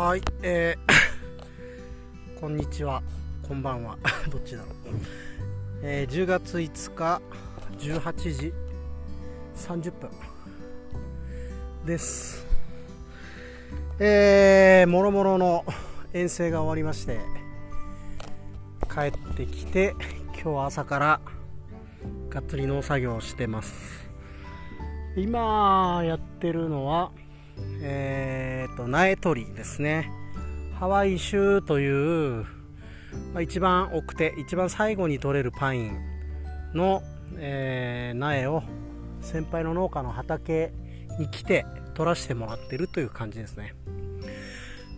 [0.00, 3.02] はい、えー、 こんにちは、
[3.48, 3.98] こんばんは、
[4.30, 4.72] どっちだろう。
[5.82, 7.20] えー、10月5日、
[7.78, 8.54] 18時
[9.56, 10.10] 30分
[11.84, 12.46] です。
[13.98, 15.64] えー、もろもろの
[16.12, 17.18] 遠征が終わりまして、
[18.88, 19.96] 帰ってきて、
[20.32, 21.20] 今日は朝から
[22.30, 24.08] がっつり農作業をしてます。
[25.16, 27.10] 今やってるのは、
[27.82, 30.10] えー、と苗取りですね。
[30.78, 32.44] ハワイ州という、
[33.32, 35.98] まあ、一番奥手一番最後に取れるパイン
[36.74, 37.02] の、
[37.36, 38.62] えー苗を
[39.20, 40.72] 先輩の農家の畑
[41.18, 43.74] に来て取らせてもらってるという感じですね。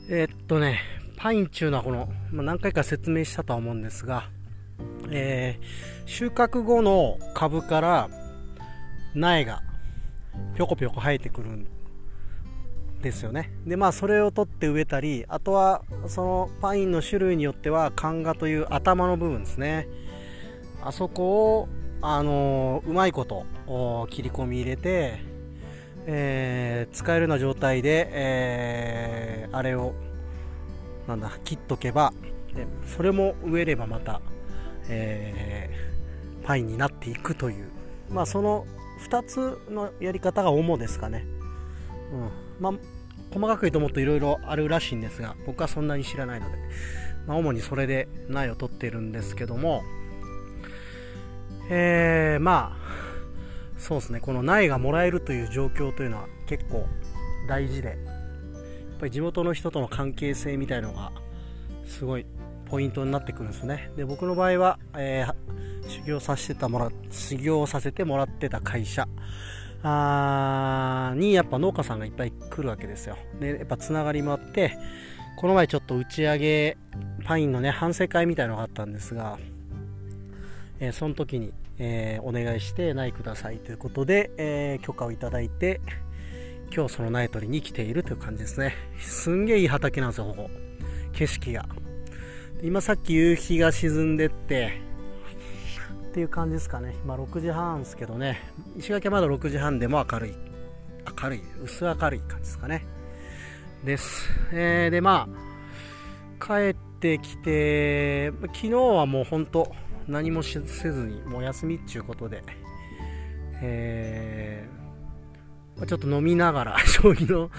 [0.09, 0.81] えーっとね
[1.17, 4.29] パインっていうのはこの、まあ、何回か説明したとは思うんですが、
[5.11, 8.11] えー収穫後の株から
[9.15, 9.63] 苗が
[10.57, 11.67] ぴょこぴょこ生えてくるん
[13.03, 13.53] ですよね。
[13.67, 19.89] でまあそれを取って植えたりあとはそのパインの種類によってはカガという頭の部分ですね。
[20.83, 21.69] あそこを
[22.03, 23.45] あのうまいこと
[24.11, 25.21] 切り込み入れて、
[26.07, 29.95] えー使えるような状態で、えーあれを
[31.09, 32.13] なんだ切っとけば
[32.55, 34.21] でそれも植えればまた、
[34.89, 37.69] えーパインになっていくという。
[38.11, 38.67] まあその
[39.09, 41.27] 2つのやり方が主ですかね。
[42.13, 42.50] うん。
[42.61, 42.73] まあ、
[43.33, 46.59] 細かく言うともっといろいろあるらしいんですが僕はそんなに知らないので、
[47.27, 49.83] まあ、主にそれで苗を取っているんですけども
[51.73, 56.87] えー、まあそうですねこの苗がもらえるという状況というのは結構
[57.49, 57.97] 大事でやっ
[58.99, 61.13] ぱり地元の人との関係性みたいのが
[61.87, 62.27] すごい
[62.67, 63.91] ポイントになってくるんですね。
[63.97, 65.51] で僕の場合は、えー
[65.91, 69.09] 修行させてたもら修行させてもらってた会社
[69.83, 73.17] あーにやっぱ農家さんがいっぱい来るわけですよ。
[73.41, 74.77] でやっぱつながりもあって
[75.37, 76.77] この前ちょっと打ち上げ
[77.25, 79.39] パインのね反省会みたいのがあったんですが、
[80.81, 85.81] えーその時に、えーお願いして苗くださいということで、えー許可をいただいて
[86.75, 88.75] 今日その苗取りに来ているという感じですね。
[88.99, 90.51] すんげえいい畑なんですよここ。
[91.13, 91.67] 景色が。
[92.63, 94.90] 今さっき夕日が沈んでって
[96.11, 96.97] っていう感じですかね。
[97.05, 98.41] 今6時半ですけどね。
[98.77, 100.35] 石垣はまだ6時半でも明るい。
[101.23, 101.43] 明るい。
[101.63, 102.85] 薄明るい感じですかね。
[103.85, 105.27] です、えーでま
[106.41, 109.73] あ帰ってきて昨日はもう本当
[110.07, 112.43] 何もせずにもう休みっていうことで
[113.63, 117.51] えーちょっと飲みながら 将棋の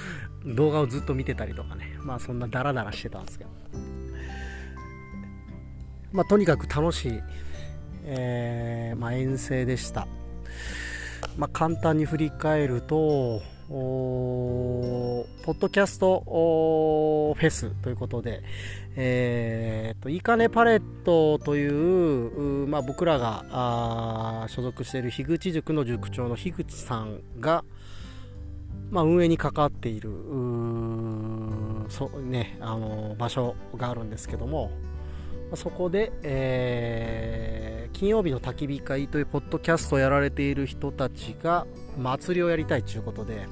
[0.45, 1.97] 動画をずっと見てたりとかね。
[2.03, 3.49] まあそんなダラダラしてたんですけど。
[6.11, 7.21] まあとにかく楽しい。
[8.05, 10.07] えーまあ、遠征でした、
[11.37, 18.41] まあ、簡単に振り返るとポッドキャストフェスということで、
[18.97, 27.63] えーといいかねパレットといううまあ、僕らが所属している樋口塾の塾長の樋口さんが、
[28.89, 31.87] まあ、運営に関わっているう、
[32.23, 34.71] ね、あの場所があるんですけども
[35.55, 41.67] そこで、えー金曜日の焚き火会というポッドキャストをやられている人たちが
[41.99, 43.45] 祭りをやりたいということで、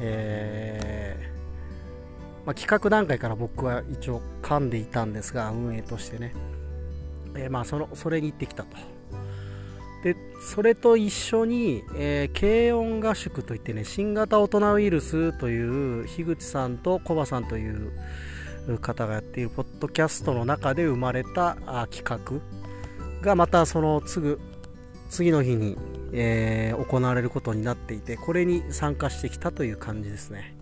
[0.00, 6.32] えーまあ、企画段階から僕は一応噛んでいたんですが運営としてね、
[7.34, 8.78] えーまあ、そのそれに行ってきたと。
[10.04, 17.92] でそれと一緒に、えー軽音合宿といってね新型大人ウイルスという樋口さんとコバさんという
[18.80, 21.56] 方がやっているポッドキャストの中で生まれた
[21.90, 22.40] 企画
[23.22, 24.40] がまたその次ぐ
[25.10, 25.76] 次の日に、
[26.12, 30.56] えー行われることになっていてこれに参加してきたという感じですね、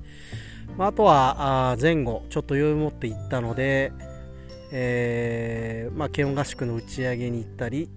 [0.77, 3.93] まあ、あとはあ前後ちょっと余裕を持って行ったので、
[4.71, 7.89] えーまあ、軽音合宿の打ち上げに行ったり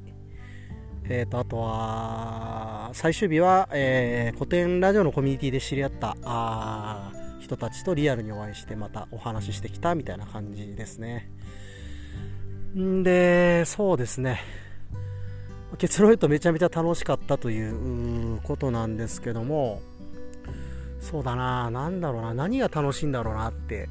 [1.07, 7.11] えー、とあとは最終日は、えー古典ラジオのコミュニティで知り合ったあ
[7.45, 11.29] 人たちとリアルにお会いしてまたお話ししてきたみたいな感じですね。
[12.77, 14.41] んでそうですね。
[15.77, 19.81] 結論言うとめちゃめちゃ楽しかったということなんですけども。
[20.99, 21.69] そうだな。
[21.69, 22.33] なんだろうな。
[22.33, 23.89] 何が楽しいんだろうなって。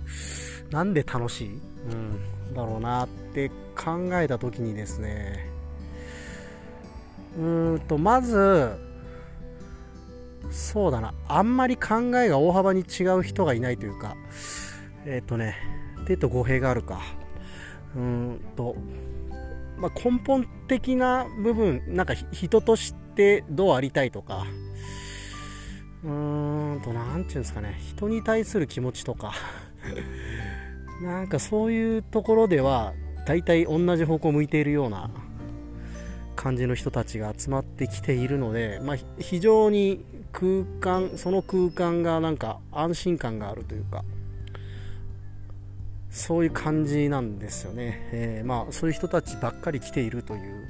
[0.70, 5.48] なんで楽しい、うん、だろうなって考えた時にですね。
[7.38, 8.72] うんとまず
[10.50, 11.14] そうだな。
[11.28, 14.16] あんまり考えが大幅に違う人がいないというか。
[15.06, 15.56] えっ、とね。
[16.02, 17.00] ってと語弊があるか。
[17.96, 18.76] うんと、
[19.78, 24.46] まあ、根本的な部分なんか人としてどうありたいとか。
[26.04, 27.78] うーんと何ていうんですかね。
[27.80, 29.32] 人に対する気持ちとか。
[31.02, 32.92] なんかそういうところでは
[33.26, 35.10] 大体同じ方向を向いているような。
[36.34, 44.04] 感じの人たちが集まってきているので、まあ、非常に空間その空間がなんか安心感があるというか
[46.10, 50.68] そういう感じなんですよね、えー、まあ、そういう人たちばっかり来ているという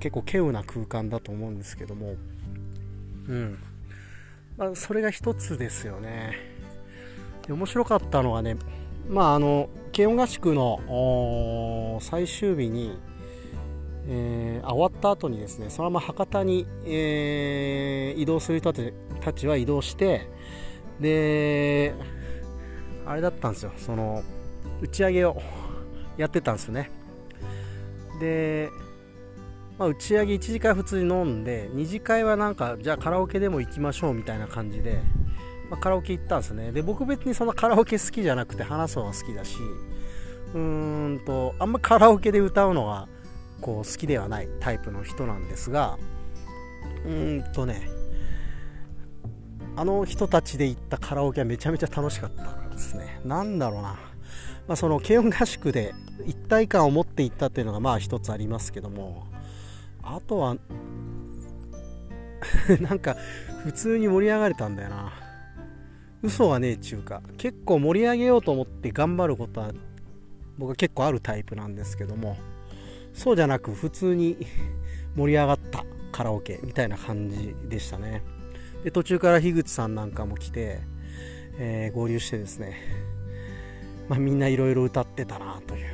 [0.00, 2.14] 結構稀有な空間だと思うんですけども、
[3.28, 3.58] うん。
[4.56, 6.38] まあ、それが一つですよね。
[7.46, 8.56] で面白かったのはね
[9.10, 12.98] まああの慶応合宿の最終日に、
[14.08, 20.28] えー、終わった後にですねそのまま博多に、えー、移動する人たちは移動して
[21.00, 21.94] で
[23.04, 23.72] あれだったんですよ。
[23.76, 24.22] その
[24.80, 25.40] 打ち上げを
[26.16, 26.90] やってたんですよね。
[28.20, 28.70] で、
[29.78, 35.00] まあ、打ち上げ1次会普通に飲んで2次会はなんかじゃあカラオケでも行きましょうみたいな感じで、
[35.70, 36.72] まあ、カラオケ行ったんですね。
[36.72, 39.58] で僕別にそんなカラオケ好きじゃなくて話すのが好きだし
[40.54, 43.08] うーんとあんまカラオケで歌うのが
[43.60, 45.98] こう好きではないタイプの人なんですが
[47.04, 47.88] うーんとね
[49.76, 53.20] あの人たちで行ったカラオケはめちゃめちゃ楽しかったですね。
[53.24, 53.98] なんだろうな。
[54.68, 55.94] まあ、その軽音合宿で
[56.24, 59.26] 一体感を持っていったっていうのがまあ一つありますけども、
[60.02, 60.56] あとは
[62.80, 63.16] なんか
[63.64, 65.12] 普通に盛り上がれたんだよな。
[66.22, 69.72] 嘘はねえちゅうか、結構盛り上げようと思って頑張ることは
[70.58, 72.38] 僕は結構あるタイプなんですけども、
[73.16, 74.46] そうじゃなく普通に
[75.16, 78.22] 盛り上がったカラオケみたいな感じでしたね。
[78.84, 80.80] で途中から樋口さんなんかも来て、
[81.58, 82.76] えー、合流してですね、
[84.08, 85.86] まあ、みんないろいろ歌ってたなという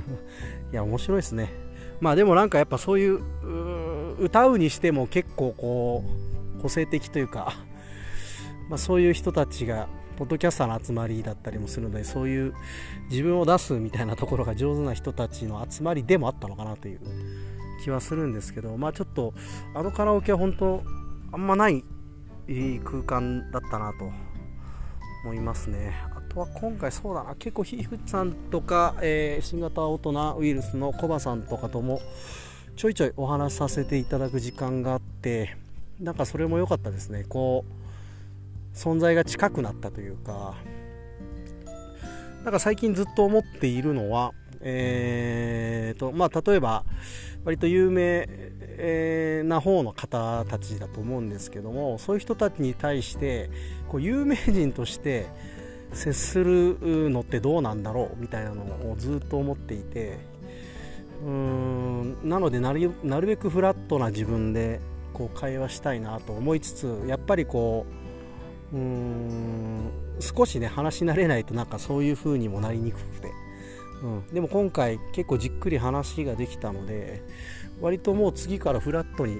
[0.72, 1.50] いや面白いですね
[2.00, 3.20] まあでもなんかやっぱそういう
[4.18, 6.04] 歌うにしても結構こ
[6.58, 7.54] う個性的というか
[8.72, 9.86] まあ、そういう人たちが
[10.22, 12.54] ポッドキャスターの集まりだったりもするのでそういう
[13.10, 17.00] 自分を出すみたいなところが上手な人たちの集まりでもあったのかなという
[17.82, 19.34] 気はするんですけどまあちょっと
[19.74, 20.84] あのカラオケは本当
[21.32, 21.82] あんまない
[22.46, 24.12] いい空間だったなと
[25.24, 25.92] 思いますね。
[26.14, 32.00] あとは今回そうだな、結構ひふさんとか、えー、新型大人ウイルスのコバさんとかとも
[32.76, 35.56] ちょいちょいお話しさせていただく時間があって、
[35.98, 37.24] なんかそれも良かったですね。
[37.28, 37.81] こう、
[38.74, 40.54] 存在が近くなったというか、
[42.44, 46.84] なんか最近ずっと思っているのは、えーとまあ、例えば
[47.44, 48.26] 割と有名
[49.44, 53.50] な方の方たちだと思うんですけどもそういう人たちに対して
[53.88, 55.26] こう有名人として
[55.92, 60.18] 接するのってどうなんだろうみたいなのをずっと思っていて
[61.24, 64.80] うーんなのでなるなるべくフラットな自分で
[65.12, 68.01] こう会話したいなと思いつつやっぱりこう
[68.72, 69.90] うーん
[70.20, 73.32] 少しね話し慣れないとなんかそういう風にもなりにくくて。
[74.02, 77.22] うん、でも今回結構じっくり話ができたので
[77.80, 79.38] 割ともう次からフラットに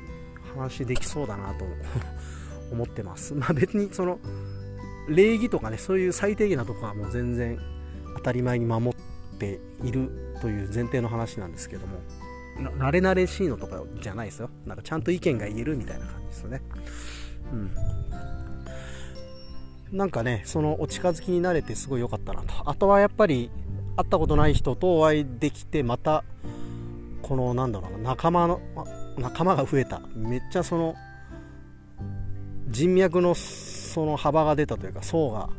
[0.54, 1.64] 話できそうだなと
[2.70, 3.34] 思ってます。
[3.34, 4.20] まあ別にその
[5.08, 7.58] 礼儀とかねそういう最低限なとこはもう全然
[8.16, 11.98] 当たり前に守っているという前提の話なんですけども。
[12.54, 14.50] 慣れ慣れしいのとかじゃないですよ。
[14.66, 16.62] なんかちゃんと意見が言えるみたいな感じですよね。
[17.50, 17.70] うん。
[19.92, 22.68] なんかねそのお近づきになれてすごい良かったなと。
[22.68, 23.50] あとはやっぱり
[23.96, 26.24] 会ったことない人とお会いできてまた
[27.20, 28.60] このなんだろうな仲間の
[29.18, 30.00] 仲間が増えた。
[30.14, 30.94] めっちゃその
[32.68, 35.50] 人脈のその幅が出たというか層が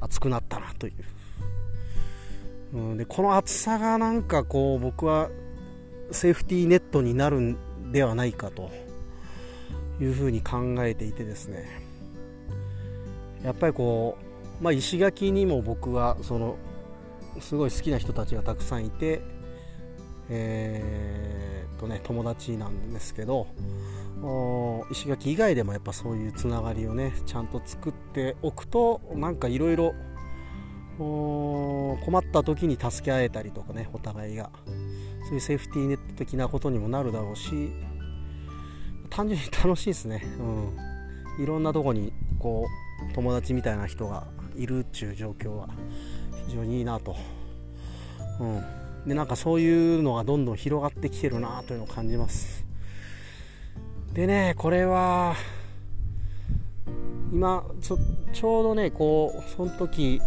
[0.00, 0.90] 厚くなったなとい
[2.72, 5.28] う、うん、でこの厚さがなんかこう僕は
[6.12, 8.70] セーフティーネットになるんではないかと
[10.00, 11.85] いうふうに考えていてですね。
[13.44, 14.18] やっぱりこ
[14.60, 16.56] う、まあ、石垣にも僕はその
[17.40, 19.20] すごい好きな人たちがたくさんいて、
[20.30, 23.46] えー、とね、友達なんですけど
[24.90, 29.94] 石垣以外でもやっぱそういうつながりをねちゃんと作っておくとなんかいろいろ
[30.98, 34.50] 困った時に助け合えたりとかねお互いが。
[35.26, 37.72] そういうセーフティーネット的なことにもなるだろうし
[39.10, 40.24] 単純に楽しいですね、
[41.38, 42.12] うん、いろんなとこに
[42.46, 42.68] こ
[43.10, 44.24] う友達みたいな人が
[44.54, 45.68] いるっちゅう状況は
[46.46, 47.16] 非常にいいなと、
[48.38, 48.64] うん、
[49.04, 52.64] でなんかそういうのがどんどん広がってきてるなというのを感じます。
[54.12, 55.34] でねこれは
[57.32, 57.98] 今ちょ
[58.32, 60.20] ちょうどねこうその時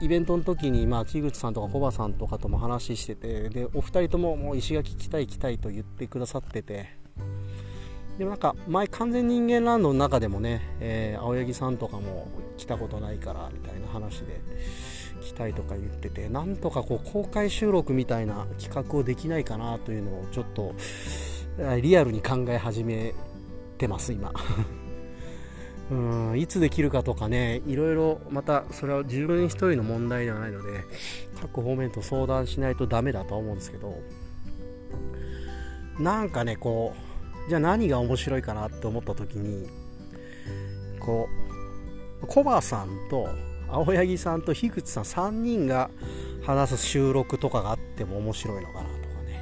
[0.00, 7.05] イベントの時に、まあ、木口さんとかコバさんとかとも話しててでお二人とももう石垣来たい来たいと言ってくださってて。
[8.18, 14.40] でもなんか前完全人間ランドの中でもね、えー、青柳さんとかも来たことないからみたいな話で
[15.20, 20.74] 来たいとか言っててなんとかこう公開収録みたいな企画をできないかなというのをちょっと
[21.82, 23.14] リアルに考え始め
[23.78, 24.32] てます今。
[25.88, 30.80] うんいつできるかとかねいろいろまたそれは自分一人の問題ではないので
[31.40, 33.96] 各方面と相談しないとダメだとは思うんですけど
[36.00, 37.05] なんかねこう
[37.48, 39.68] じゃあ何が面白いかなって思った時に
[41.00, 41.28] こ
[42.22, 43.28] うコバさんと
[43.68, 45.90] 青柳さんと樋口さん3人が
[46.42, 48.88] 話す収録とかがあっても面白いのかなとか
[49.24, 49.40] ね。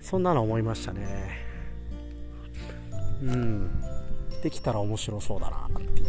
[0.00, 1.38] そんなの思いましたね。
[3.22, 3.70] うん。
[4.42, 6.06] できたら面白そうだなっていう。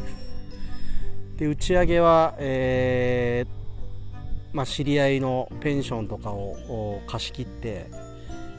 [1.38, 7.88] で打ち上げは、えー、まあ、知り合いのペンションとかを貸し切って、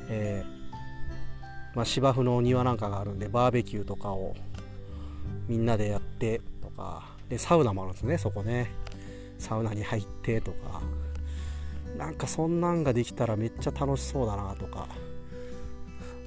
[0.09, 0.62] えー、
[1.75, 4.35] まあ、芝生のお庭なんかがあるんでバーベキューとかを
[5.49, 8.71] みんなでやってとかでサウナもあるんですねそこね。
[9.39, 10.83] サウナに入ってとか。
[11.97, 14.89] なんかそんなんができたらめっちゃ楽しそうだなとか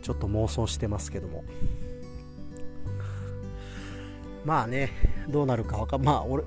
[0.03, 1.43] ちょっと妄想してますけども。
[4.45, 4.91] まあね
[5.27, 6.43] どうなるかわかまあ俺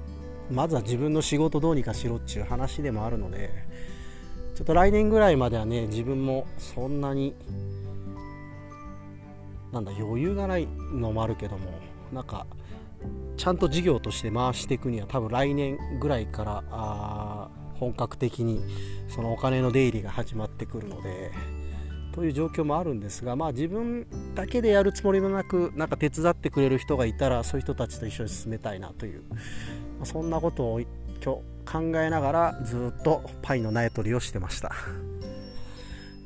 [0.53, 3.51] まずは自分の仕事どうにかしろっちゅう話でもあるので
[4.55, 7.35] ちょっと来年ぐらいまではね自分もそんなに
[9.73, 11.71] なんだ余裕がないのもあるけども
[12.13, 12.47] なんか
[13.37, 17.49] ちゃんと事業として回していくには多分来年ぐらいからあ
[17.79, 18.61] 本格的に
[19.09, 21.31] そのお金の出入りが始まってくるので
[22.13, 29.37] という状況もあるんですが、まあ、自分だけでやるつもりもなくなんか手伝ってくれる人がいたらそういう人たちと一緒に進めたいなという、ま
[30.03, 30.89] あ、そんなことを今
[31.21, 31.25] 日
[31.65, 34.73] 考えながらずっとパイの苗取りをしてました、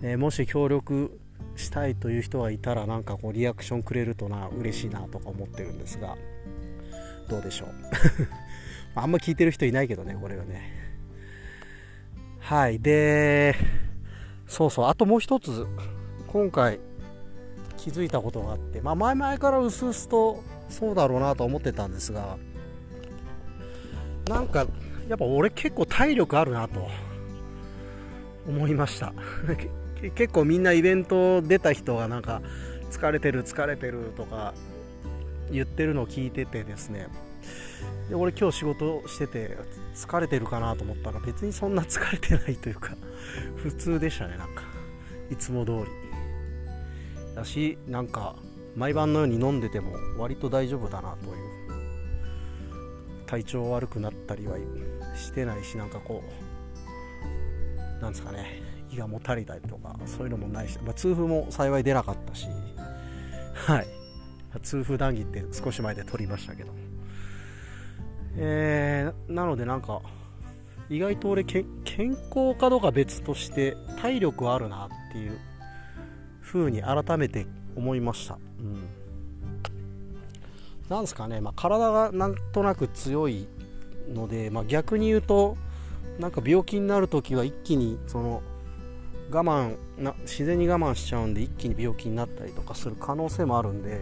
[0.00, 1.20] えー、もし協力
[1.56, 6.16] したいという人がいたらなんかこうリアクションくれるとな嬉しいなとか思ってるんですが
[7.28, 7.68] どうでしょう？
[8.94, 10.80] あんま聞いてる人いないけどねこれはね。
[12.40, 13.54] はいで
[14.46, 15.66] そうそうあともう一つ
[16.26, 16.80] 今回
[17.76, 22.36] 気づいたことがあって、まあ、前々からうすうすとそうだろうなと思ってたんですが
[24.28, 24.66] なんか
[25.08, 26.88] やっぱ俺結構体力あるなと
[28.46, 29.12] 思いました。
[30.10, 32.42] 結構みんなイベント出た人がなんか
[32.90, 34.54] 疲れてる疲れてるとか
[35.50, 37.08] 言ってるのを聞いててですね。
[38.08, 39.58] で俺今日仕事してて
[39.94, 42.94] 疲れてるかなと思ったら別にそんな疲れてないというか
[43.56, 44.62] 普通でしたねなんか。
[45.30, 47.34] いつも通り。
[47.34, 48.36] だしなんか
[48.76, 51.52] 毎晩のように飲んでても割と大丈夫だなという。
[53.32, 54.58] 体調悪くなったりは
[55.16, 56.22] してないしなんかこ
[57.98, 62.46] うなんですかね胃がもたれたりとかそういうのもないし、まあ、痛風も幸い出なかったし
[63.54, 63.86] はい。
[64.62, 66.72] 痛風談義って少し前で撮りましたけど。
[68.36, 70.00] えー、なのでなんか
[70.88, 75.38] 意外と俺健康かどうか別として体力はあるなっていう
[76.42, 77.46] 風に改めて
[77.76, 78.88] 思いました、うん、
[80.88, 83.48] なんですかね、まあ、体がなんとなく強い
[84.08, 85.56] ので、まあ、逆に言うと
[86.18, 88.42] なんか病気になるときは一気にその
[89.32, 94.00] 我慢な自然に我慢しちゃうんで一気に病気になったりとかする可能性もあるんで、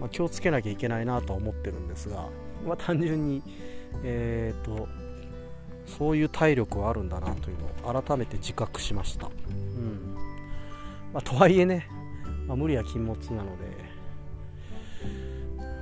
[0.00, 2.28] まあ、気をつけなきゃいけないなとは思ってるんですが、
[2.66, 3.42] まあ、単純に、
[4.02, 4.88] えーと、
[5.86, 10.14] そういう体力はあるんだなというのを改めて自覚しました、うん。
[11.12, 11.86] まあ、とはいえね、
[12.46, 13.90] ま、無理は禁物なので。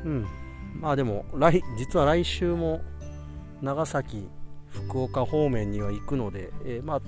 [0.05, 0.27] うん。
[0.81, 2.81] まあでも来実は来週も
[3.63, 4.29] 長崎
[4.69, 7.01] 福岡方面には行くので、えー、まあ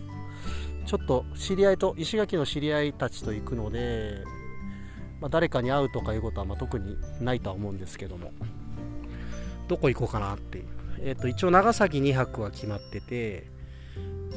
[0.91, 4.25] ちょっと知り合いと石垣の知り合いたちと行くので、
[5.21, 8.33] まあ、誰かに会うとかいうことはま特にないとは思うんですけども。
[9.69, 10.65] どこ行こうかなっていう、
[10.99, 13.47] えー、と一応長崎2泊は決まってて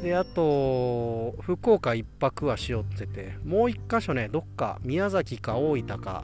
[0.00, 6.22] であと福岡1泊はしようっててもう1箇所ねどっか宮崎か大分か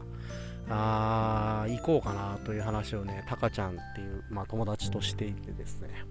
[0.68, 6.04] あ行こうかなという話をねタカちゃんっていう、まあ、友達としていてですね。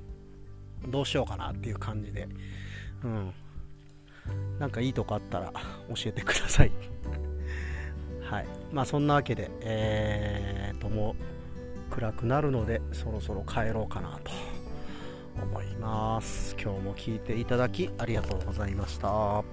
[0.90, 2.28] どうしようかなっていう感じで。
[3.06, 3.34] うん。
[4.60, 5.52] なんかいいとこあったら
[5.90, 6.72] 教えてください。
[8.22, 8.46] はい。
[8.72, 14.32] まあそんなわけでえーともう暗くなるのでそろそろ帰ろうかなと
[15.42, 16.56] 思います。
[16.62, 19.44] 今日も聞いていただきありがとうございました。